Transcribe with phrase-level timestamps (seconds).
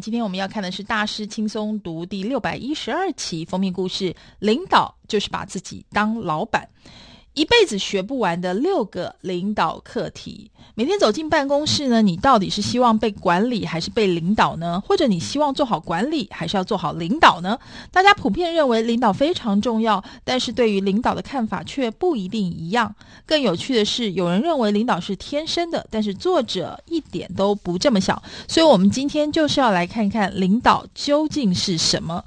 [0.00, 6.66] 今天我们要看的是大师轻松读第六百一十二期封面故事，领导就是把自己当老板。
[7.34, 10.50] 一辈子学不完的六个领导课题。
[10.74, 14.82] 每天走进办公室呢，你到底是希望被管理还是被领导呢？
[14.86, 17.58] 或者你希望做好管理，还是要做好领导呢？
[17.92, 22.94] 大家普遍认为领导非常重要，但是对于领导的看法却不一定一样。
[23.26, 28.20] 更有趣的是，有人认为领导是天生的，但是作者一点都不这么想。
[28.48, 32.24] 所以，我们今天就是要来看看领导究竟是什么。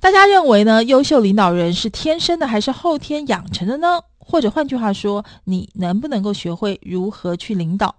[0.00, 0.82] 大家认为呢？
[0.82, 4.00] 优秀领导人是天生的还是后天养成的呢？
[4.32, 7.94] 或者换句话说，你能不能够学会如何去领导？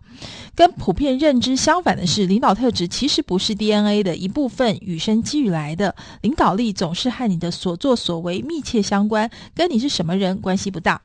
[0.55, 5.95] 跟普遍认知相反的是，领导特质其实不是 DNA 的一部分，与生俱来，的。
[6.21, 10.99] 领导力总是和你的所作所为密切相关，跟你是什么人关系不大。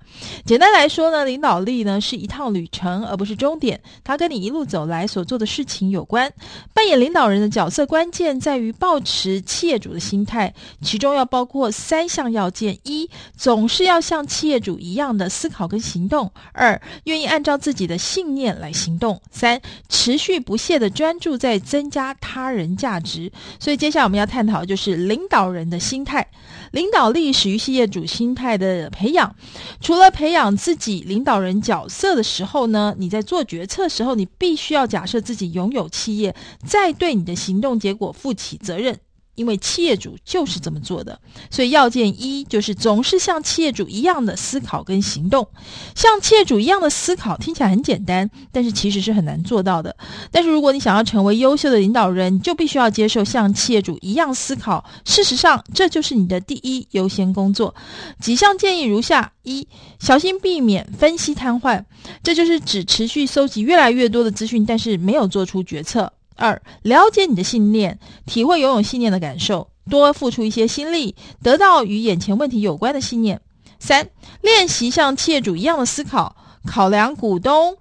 [0.46, 3.78] 简单来说呢，领导力呢是一趟旅程，而不是终点。
[4.02, 6.32] 它跟你一路走来所做的事情有关。
[6.72, 19.20] 扮演领导人的角色，关键在于抱持企业主的心态，其中要包括三项要件：一，总是要像企业主一样的思考跟行动；二，愿意按照自己的信念来行动。
[19.30, 23.30] 三，持续不懈的专注在增加他人价值。
[23.58, 26.28] 所以，接下来我们要探讨的就是领导人的心态。
[26.70, 29.34] 领导力始于企业主心态的培养。
[29.80, 38.98] 除了培养自己领导人角色的时候呢，你在做决策时候，你必须要假设自己拥有企业，再对你的行动结果负起责任。
[39.38, 41.16] 因为企业主就是这么做的，
[41.48, 45.46] 所以要件一就是总是像企业主一样的思考跟行动。
[45.94, 49.96] 像企业主一样的思考听起来很简单，但是其实是很难做到的。
[50.32, 54.84] 但是如果你想要成为优秀的领导人，你就必须要接受像企业主一样思考。
[55.04, 57.72] 事实上，这就是你的第一优先工作。
[58.20, 59.68] 几项建议如下：一、
[60.00, 61.84] 小心避免分析瘫痪，
[62.24, 66.12] 这就是指持续搜集越来越多的资讯，但是没有做出决策。
[66.38, 73.40] 二、了解你的信念，体会拥有信念的感受，多付出一些心力，得到与眼前问题有关的信念。
[73.80, 74.08] 三、
[74.40, 77.76] 练习像企业主一样的思考，考量股东、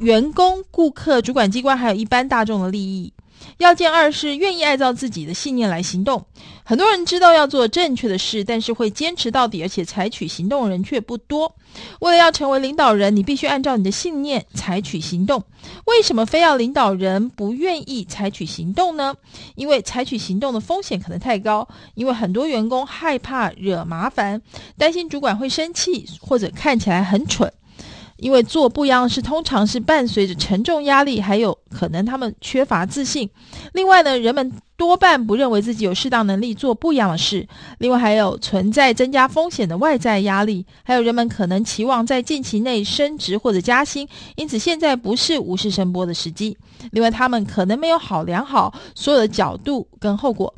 [0.00, 3.13] 员工、顾客、主管机关还有一般大众的利益。
[3.58, 6.24] 要件二是愿意按照自己的信念来行动。
[6.64, 11.54] 很多人知道要做正确的事，但是会坚持到底，而且采取行动的人却不多。
[12.00, 15.42] 为了要成为领导人，你必须按照你的信念采取行动。
[15.86, 19.14] 为什么非要领导人不愿意采取行动呢？
[19.56, 24.40] 因为采取行动的风险可能太高，因为很多员工害怕惹麻烦，
[24.78, 27.52] 担心主管会生气，或者看起来很蠢。
[28.16, 33.28] 因为做不一样是，通常是伴随着沉重压力，还有可能他们缺乏自信。
[33.72, 37.46] 另外呢，人们多半不认为自己有适当能力做不一样的事。
[37.78, 46.56] 另外还有存在增加风险的外在压力，还有人们可能期望在近期内升职或者加薪，因此现在不是无事生波的时机。
[46.90, 50.52] 另外，他们可能没有考量好所有的角度跟后果。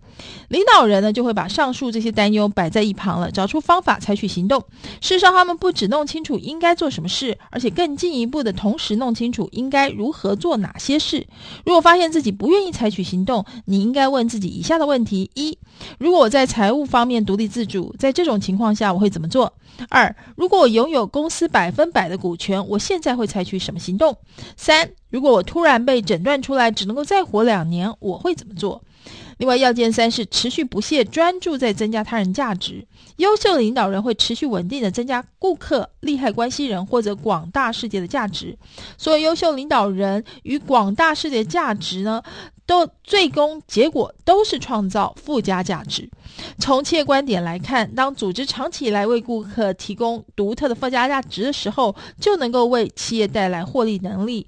[0.49, 4.65] 领导人呢，就会把上述这些担忧摆在一旁了，找出方法采取行动。
[5.03, 11.27] 事实上，他们不只弄清楚应该做什么事，而且更进一步的同时弄清楚应该如何做哪些事。
[11.67, 15.57] 如果发现自己不愿意采取行动，你应该问自己以下的问题：一、
[15.99, 19.53] 如果我在财务方面独立自主，在这种情况下我会怎么做？
[19.89, 24.17] 二、如果我拥有公司百分百的股权，我现在会采取什么行动？
[24.57, 28.83] 三、如果我突然被诊断出来只能够再活两年，我会怎么做？
[29.39, 32.87] 另外，要件三是持续不懈专注在增加他人价值。
[33.17, 38.57] 优秀的领导人会持续稳定的增加顾客、利害关系人或者广大世界的价值。
[38.97, 42.23] 所有优秀领导人与广大世界价值呢，
[42.67, 46.09] 都最终结果都是创造附加价值。
[46.59, 54.47] 从企业观点来看，当组织长期以来为顾客提供独特的附加价值的时候，就能够为企业带来获利能力。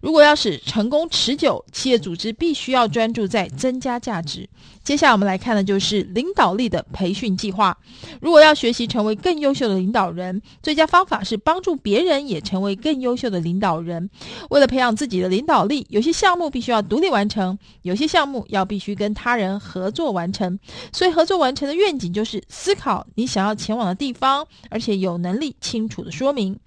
[0.00, 4.48] 如果要使成功持久，企业组织必须要专注在增加价值。
[4.82, 7.76] 接下来我们来看的就是领导力的培训计划。
[8.22, 14.08] 如果要学习成为更优秀的领导人，最佳方法是帮助别人也成为更优秀的领导人。
[14.48, 20.58] 为了培养自己的领导力，有些项目必须要独立完成，有些项目要必须跟他人合作完成。
[20.92, 26.58] 所以合作完成的愿景就是思考你想要前往的地方，而且有能力清楚的说明。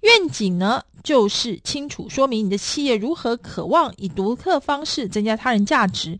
[0.00, 6.18] 愿景呢，就是清楚说明你的企业如何渴望以独特方式增加他人价值。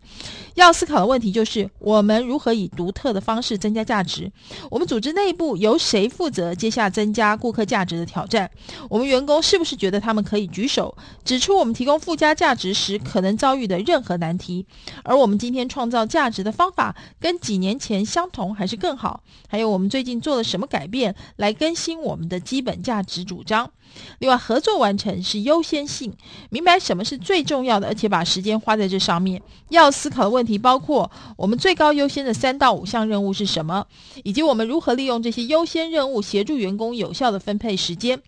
[0.55, 4.29] 要思考的问题就是，我们如何以独特的方式增加价值？
[4.69, 8.51] 我们组织内部由谁负责接下增加顾客价值的挑战？
[8.89, 10.93] 我们员工是不是觉得他们可以举手
[11.23, 14.65] 指出我们提供附加价值时可能遭遇的任何难题？
[15.03, 19.23] 而我们今天创造价值的方法跟几年前相同还是更好？
[19.47, 23.68] 还有我们最近做了什么改变来更新我们的基本价值主张？
[24.19, 26.13] 另外，合作完成是优先性，
[26.49, 29.41] 明白什么是最重要的，而且把时间花在这上面。
[29.69, 33.85] 要思考的问题包括：我们最高优先的三到五项任务是什么？
[34.23, 38.21] 以及我们如何利用这些优先任务协助员工有效地分配时间？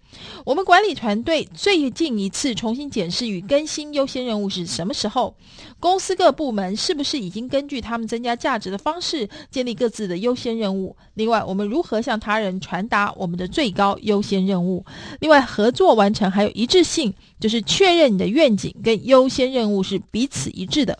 [0.45, 5.35] 我们管理团队最近一次重新检视与更新优先任务是什么时候？
[5.79, 10.95] 公司各部门是不是已经根据他们增加价值的方式建立各自的优先任务？
[11.15, 14.85] 另外，我们如何向他人传达我们的最高优先任务？
[15.19, 20.99] 另外，外合作完成还有一致性，就是确认你的愿景跟优先任务是彼此一致的。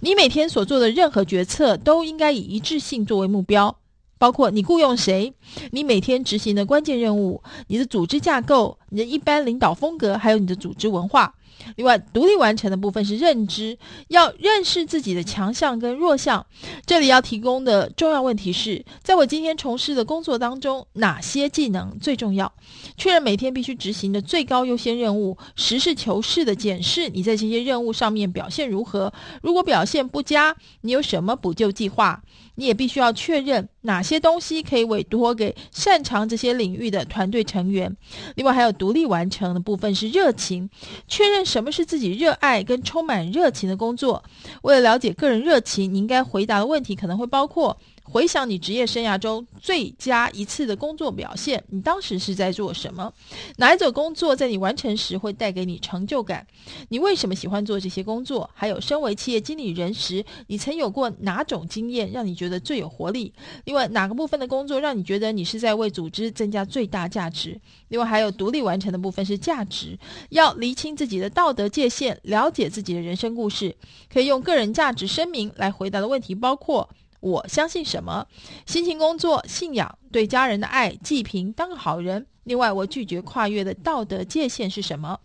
[0.00, 3.74] 你每天所做的任何决策都应该以一致性作为目标。
[4.18, 5.32] 包括你雇佣谁，
[5.70, 11.34] 你每天执行的关键任务，你的组织架构，你的一般领导风格，还有你的组织文化。
[11.76, 13.78] 另外，独立完成的部分是认知，
[14.08, 16.44] 要认识自己的强项跟弱项。
[16.86, 22.52] 这里要提供的重要问题是，在我今天从事的工作当中，哪些技能最重要？
[22.96, 29.12] 确认每天必须执行的最高优先任务，实事求是的检视你在这些任务上面表现如何。
[29.42, 32.22] 如果表现不佳，你有什么补救计划？
[32.54, 37.96] 你也必须要确认哪些东西可以委托给擅长这些领域的团队成员。
[38.34, 40.68] 另外，还有独立完成的部分是热情，
[41.08, 44.22] 确认什么是自己热爱跟充满热情的工作。
[44.62, 47.76] 为了了解个人热情，你应该回答的问题可能会包括。
[48.12, 53.12] 回想你职业生涯中最佳一次的工作表现，你当时是在做什么？
[53.58, 56.44] 哪一种工作在你完成时会带给你成就感？
[56.88, 58.50] 你为什么喜欢做这些工作？
[58.52, 63.32] 还有，身为企业经理人时，你曾有过哪种经验让你觉得最有活力？
[63.64, 67.60] 另外，哪个部分的工作让你觉得你是在为组织增加最大价值？
[67.90, 69.96] 另外，还有独立完成的部分是价值，
[70.30, 73.76] 要厘清自己的道德界限，了解自己的人生故事。
[74.12, 76.90] 可以用个人价值声明来回答的问题包括。
[77.20, 78.26] 我相信什么？
[78.66, 82.26] 辛勤工作、信仰、对家人的爱、济贫、当好人。
[82.44, 85.16] 另外，我拒绝跨越的道德界限是什么？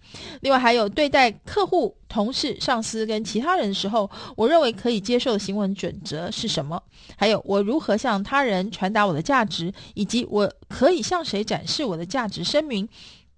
[0.42, 6.80] 另外，还有对待客户、同事、上司跟其他人的时候，我认为可以接受的行为准则是什么？
[7.18, 12.88] 还有，我如何向他人传达我的价值，以及我可以向谁展示我的价值声明？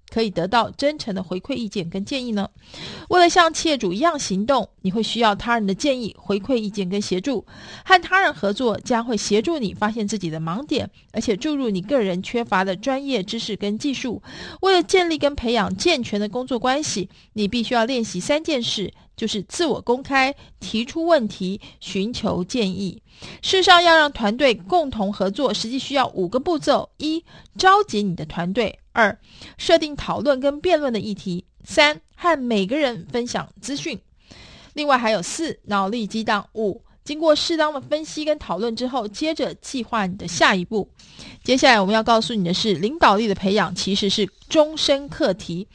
[0.09, 2.49] 可以得到真诚的回馈意见跟建议呢？
[3.09, 7.45] 为了像企业主一样行动，你会需要他人的建议、回馈意见跟协助。
[7.83, 14.21] 和他人合作将会协助你发现自己的盲点，而且注入你个人缺乏的专业知识跟技术。
[14.61, 18.93] 为了建立跟培养健全的工作关系，你必须要练习三件事。
[19.17, 23.01] 就是自我公开、提出问题、寻求建议。
[23.41, 27.25] 事实上，要让团队共同合作，实际需要五个步骤：一、
[27.57, 29.15] 召集你的团队；二、
[29.59, 33.99] 设定讨论跟辩论的议题；三、和每个人分享资讯；
[34.73, 40.89] 另外还有四、脑力激荡；五、经过适当的分析跟讨论之后，接着计划你的下一步。
[41.41, 45.65] 接下来我们要告诉你的是，领导力的培养其实是终身课题。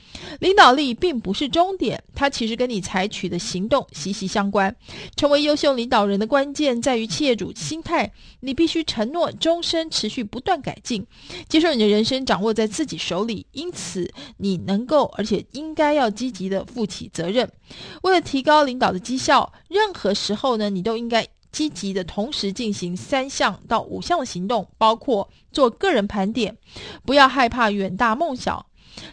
[0.41, 4.77] 领导力并不是终点，它其实跟你采取的行动息息相关。
[5.17, 11.07] 成为优秀领导人的关键在于企业主心态，你必须承诺终身持续不断改进，
[11.49, 13.47] 接受你的人生掌握在自己手里。
[13.53, 17.51] 因此，你能够而且应该要积极的负起责任。
[18.03, 21.22] 为了提高领导的绩效，任何时候呢，你都应该。
[21.53, 26.57] 积极的同时进行三项到五项的行动，包括做个人盘点，
[27.05, 28.65] 不要害怕远大梦想，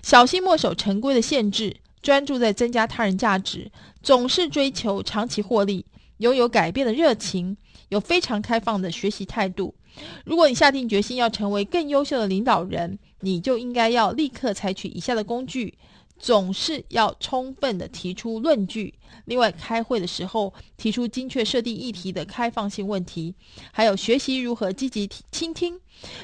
[0.01, 3.69] 小心墨守成规的限制，专注在增加他人价值，
[4.01, 5.85] 总是追求长期获利，
[6.17, 7.57] 拥有改变的热情，
[7.89, 9.75] 有非常开放的学习态度。
[10.23, 15.77] 如果你下定决心要成为更优秀的领导人，你就应该要立刻采取以下的工具。
[16.19, 18.93] 总是要充分的提出论据。
[19.25, 23.33] 另外，开会的时候提出精确设定议题的开放性问题，
[23.71, 25.79] 还有学习如何积极倾听，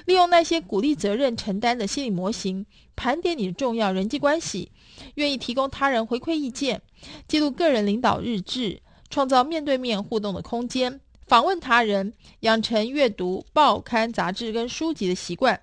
[0.05, 4.71] 利用那些鼓励责任承担的心理模型，盘点你的重要人际关系，
[5.15, 6.81] 愿意提供他人回馈意见，
[7.27, 15.61] 记录个人领导日志，创造面对面互动的空间，访问他人，养成阅读报刊杂志跟书籍的习惯。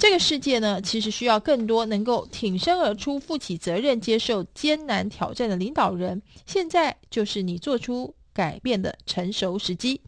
[0.00, 6.22] 这个世界呢，其实需要更多能够挺身而出、负起责任、接受艰难挑战的领导人。
[6.46, 10.00] 现在就是你做出改变的成熟时机。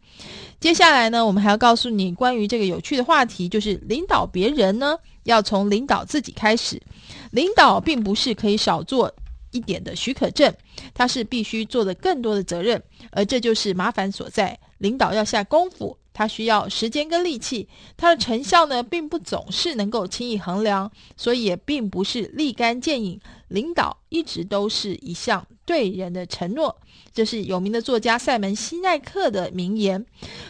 [0.59, 6.81] 接下来呢，我们还要告诉你关于这个有趣的话题，就是领导别人呢，要从领导自己开始。
[7.29, 9.13] 领导并不是可以少做
[9.51, 10.51] 一点的许可证，
[10.95, 12.81] 它是必须做的更多的责任，
[13.11, 14.59] 而这就是麻烦所在。
[14.79, 15.95] 领导要下功夫。
[16.13, 17.67] 它需要时间跟力气，
[17.97, 23.19] 它的成效呢，并不总是能够轻易衡量，所以也并不是立竿见影。
[23.47, 26.75] 领导一直都是一项对人的承诺，
[27.13, 30.03] 这是有名的作家赛门西奈克的名言。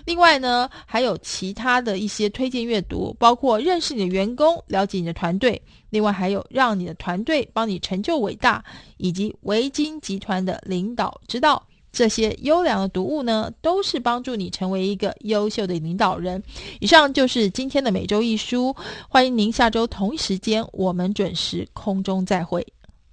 [0.05, 5.61] 另外呢，还有其他的一些推荐阅读，包括认识你的员工，了解你的团队。
[5.89, 8.63] 另外还有让你的团队帮你成就伟大，
[8.97, 11.61] 以及维京集团的领导之道。
[11.93, 16.41] 这些优良的读物呢，都是帮助你成为一个优秀的领导人。
[16.79, 18.75] 以上就是今天的每周一书，
[19.07, 22.65] 欢迎您下周同一时间我们准时空中再会。